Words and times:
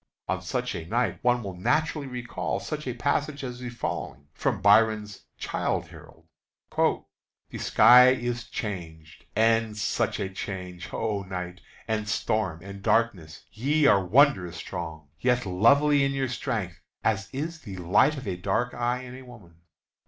On 0.27 0.41
such 0.41 0.73
a 0.73 0.83
night 0.87 1.19
one 1.23 1.43
will 1.43 1.55
naturally 1.55 2.07
recall 2.07 2.59
such 2.59 2.87
passages 2.97 3.57
as 3.57 3.59
the 3.59 3.69
following, 3.69 4.29
from 4.33 4.59
Byron's 4.59 5.25
"Childe 5.37 5.89
Harold:" 5.89 6.25
"The 7.51 7.59
sky 7.59 8.07
is 8.09 8.45
changed, 8.45 9.25
and 9.35 9.77
such 9.77 10.19
a 10.19 10.27
change! 10.27 10.89
oh, 10.91 11.21
night, 11.21 11.61
And 11.87 12.09
storm, 12.09 12.63
and 12.63 12.81
darkness, 12.81 13.43
ye 13.51 13.85
are 13.85 14.03
wondrous 14.03 14.57
strong, 14.57 15.09
Yet 15.19 15.45
lovely 15.45 16.03
in 16.03 16.13
your 16.13 16.29
strength, 16.29 16.81
as 17.03 17.29
is 17.31 17.59
the 17.59 17.77
light 17.77 18.17
Of 18.17 18.27
a 18.27 18.35
dark 18.37 18.73
eye 18.73 19.03
in 19.03 19.23
woman! 19.27 19.57